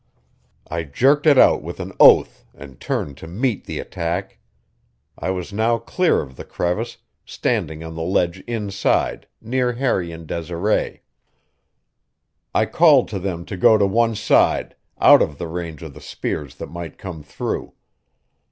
I 0.67 0.81
jerked 0.81 1.27
it 1.27 1.37
out 1.37 1.61
with 1.61 1.79
an 1.79 1.91
oath 1.99 2.43
and 2.55 2.79
turned 2.79 3.17
to 3.17 3.27
meet 3.27 3.65
the 3.65 3.77
attack. 3.77 4.39
I 5.15 5.29
was 5.29 5.53
now 5.53 5.77
clear 5.77 6.21
of 6.23 6.37
the 6.37 6.43
crevice, 6.43 6.97
standing 7.23 7.83
on 7.83 7.93
the 7.93 8.01
ledge 8.01 8.39
inside, 8.47 9.27
near 9.39 9.73
Harry 9.73 10.11
and 10.11 10.25
Desiree. 10.25 11.03
I 12.51 12.65
called 12.65 13.09
to 13.09 13.19
them 13.19 13.45
to 13.45 13.55
go 13.55 13.77
to 13.77 13.85
one 13.85 14.15
side, 14.15 14.75
out 14.99 15.21
of 15.21 15.37
the 15.37 15.47
range 15.47 15.83
of 15.83 15.93
the 15.93 16.01
spears 16.01 16.55
that 16.55 16.71
might 16.71 16.97
come 16.97 17.21
through. 17.21 17.73